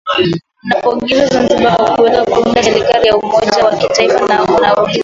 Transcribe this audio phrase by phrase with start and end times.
[0.63, 4.99] unapongeza zanzibar kwa kuweza kuunda serikali ya umoja wa kitaifa na unauliza